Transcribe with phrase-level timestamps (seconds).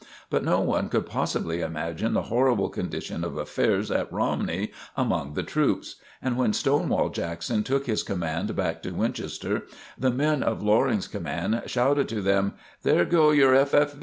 [0.31, 5.43] But no one could possibly imagine the horrible condition of affairs at Romney among the
[5.43, 11.07] troops; and when Stonewall Jackson took his command back to Winchester, the men of Loring's
[11.07, 13.75] command shouted to them: "There go your F.